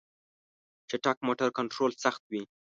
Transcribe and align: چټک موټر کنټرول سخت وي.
چټک 0.89 1.17
موټر 1.27 1.49
کنټرول 1.57 1.91
سخت 2.03 2.21
وي. 2.31 2.43